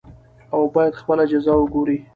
[0.53, 1.97] او بايد خپله جزا وګوري.